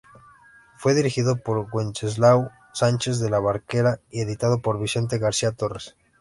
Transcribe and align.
Fue 0.77 0.95
dirigido 0.95 1.35
por 1.35 1.67
Wenceslao 1.71 2.49
Sánchez 2.73 3.19
de 3.19 3.29
la 3.29 3.37
Barquera 3.37 3.99
y 4.09 4.21
editado 4.21 4.59
por 4.59 4.79
Vicente 4.79 5.19
García 5.19 5.51
Torres. 5.51 5.95